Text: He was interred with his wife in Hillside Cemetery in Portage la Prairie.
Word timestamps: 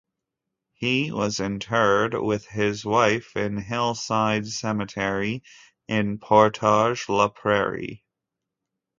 He 0.73 1.11
was 1.11 1.39
interred 1.39 2.15
with 2.15 2.47
his 2.47 2.83
wife 2.83 3.35
in 3.35 3.57
Hillside 3.57 4.47
Cemetery 4.47 5.43
in 5.87 6.17
Portage 6.17 7.07
la 7.07 7.27
Prairie. 7.27 8.03